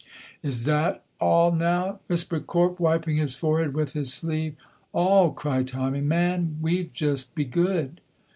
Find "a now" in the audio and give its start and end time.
1.21-1.99